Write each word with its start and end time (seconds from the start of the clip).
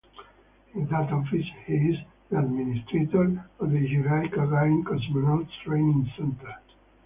In 0.73 0.87
that 0.87 1.11
office, 1.13 1.45
he 1.67 1.73
is 1.75 1.97
the 2.31 2.39
administrator 2.39 3.47
of 3.59 3.69
the 3.69 3.79
Yuri 3.81 4.29
Gagarin 4.29 4.81
Cosmonauts 4.83 5.51
Training 5.63 6.11
Center. 6.17 6.55